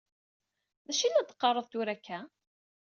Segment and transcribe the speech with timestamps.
[0.85, 2.19] D acu i la teqqaṛeḍ tura akka?